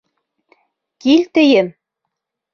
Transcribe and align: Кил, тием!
Кил, 1.01 1.21
тием! 1.37 1.67